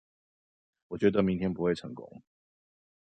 [0.87, 2.23] 我覺得明天不會成功